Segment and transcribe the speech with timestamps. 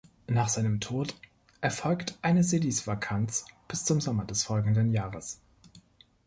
[0.27, 1.13] Nach seinem Tod
[1.61, 5.39] erfolgt eine Sedisvakanz bis zum Sommer des folgenden Jahres.